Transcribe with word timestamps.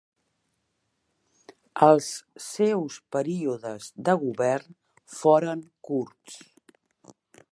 Els 1.87 2.07
seus 2.45 2.97
períodes 3.17 3.91
de 4.09 4.17
govern 4.23 4.75
foren 5.19 5.63
curts. 5.91 6.41